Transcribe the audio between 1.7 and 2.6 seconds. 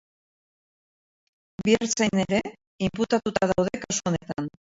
ertzain ere